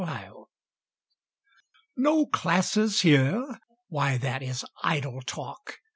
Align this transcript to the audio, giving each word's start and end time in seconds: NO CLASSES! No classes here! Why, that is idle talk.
NO 0.01 0.07
CLASSES! 0.07 0.35
No 1.95 2.25
classes 2.25 3.01
here! 3.01 3.59
Why, 3.87 4.17
that 4.17 4.41
is 4.41 4.65
idle 4.81 5.21
talk. 5.21 5.75